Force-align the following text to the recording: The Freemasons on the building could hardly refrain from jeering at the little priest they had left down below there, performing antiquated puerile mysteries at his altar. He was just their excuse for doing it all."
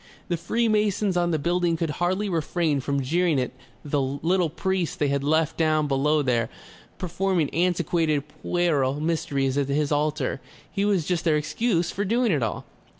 The 0.29 0.35
Freemasons 0.35 1.15
on 1.15 1.29
the 1.29 1.37
building 1.37 1.77
could 1.77 1.91
hardly 2.01 2.27
refrain 2.27 2.79
from 2.79 3.03
jeering 3.03 3.39
at 3.39 3.51
the 3.85 4.01
little 4.01 4.49
priest 4.49 4.97
they 4.97 5.09
had 5.09 5.23
left 5.23 5.57
down 5.57 5.87
below 5.87 6.23
there, 6.23 6.49
performing 6.97 7.51
antiquated 7.51 8.23
puerile 8.27 8.99
mysteries 8.99 9.59
at 9.59 9.69
his 9.69 9.91
altar. 9.91 10.41
He 10.71 10.85
was 10.85 11.05
just 11.05 11.23
their 11.23 11.37
excuse 11.37 11.91
for 11.91 12.03
doing 12.03 12.31
it 12.31 12.41
all." 12.41 12.65